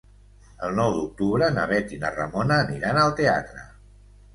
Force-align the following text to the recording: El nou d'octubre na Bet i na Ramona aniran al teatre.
El 0.67 0.73
nou 0.79 0.93
d'octubre 0.95 1.51
na 1.59 1.67
Bet 1.75 1.95
i 1.99 2.03
na 2.07 2.13
Ramona 2.19 2.61
aniran 2.67 3.05
al 3.07 3.19
teatre. 3.23 3.73